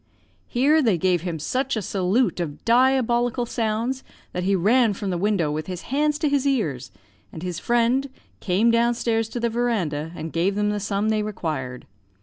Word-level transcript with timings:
Here 0.47 0.81
they 0.81 0.97
gave 0.97 1.21
him 1.21 1.37
such 1.37 1.75
a 1.77 1.81
salute 1.83 2.39
of 2.39 2.65
diabolical 2.65 3.45
sounds 3.45 4.03
that 4.33 4.41
he 4.43 4.55
ran 4.55 4.93
from 4.93 5.11
the 5.11 5.17
window 5.19 5.51
with 5.51 5.67
his 5.67 5.83
hands 5.93 6.17
to 6.17 6.27
his 6.27 6.47
ears, 6.47 6.89
and 7.31 7.43
his 7.43 7.59
friend 7.59 8.09
came 8.39 8.71
down 8.71 8.95
stairs 8.95 9.29
to 9.29 9.39
the 9.39 9.47
verandah, 9.51 10.11
and 10.15 10.33
gave 10.33 10.55
them 10.55 10.71
the 10.71 10.79
sum 10.79 11.09
they 11.09 11.21
required. 11.21 11.85